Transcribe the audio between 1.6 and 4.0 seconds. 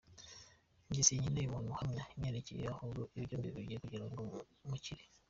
uhamya ibinyerekeyeho, ahubwo ibyo mbivugiye